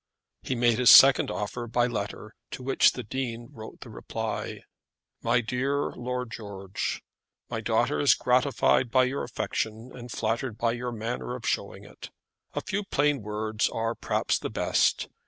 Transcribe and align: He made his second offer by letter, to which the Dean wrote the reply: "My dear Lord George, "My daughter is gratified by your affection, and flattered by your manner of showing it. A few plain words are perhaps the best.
He 0.41 0.55
made 0.55 0.79
his 0.79 0.89
second 0.89 1.29
offer 1.29 1.67
by 1.67 1.85
letter, 1.85 2.33
to 2.53 2.63
which 2.63 2.93
the 2.93 3.03
Dean 3.03 3.49
wrote 3.51 3.81
the 3.81 3.91
reply: 3.91 4.63
"My 5.21 5.41
dear 5.41 5.91
Lord 5.91 6.31
George, 6.31 7.03
"My 7.51 7.61
daughter 7.61 7.99
is 7.99 8.15
gratified 8.15 8.89
by 8.89 9.03
your 9.03 9.21
affection, 9.21 9.91
and 9.95 10.09
flattered 10.11 10.57
by 10.57 10.71
your 10.71 10.91
manner 10.91 11.35
of 11.35 11.47
showing 11.47 11.85
it. 11.85 12.09
A 12.55 12.61
few 12.61 12.83
plain 12.83 13.21
words 13.21 13.69
are 13.69 13.93
perhaps 13.93 14.39
the 14.39 14.49
best. 14.49 15.07